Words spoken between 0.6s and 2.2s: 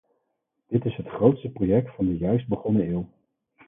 Dit is het grootste project van de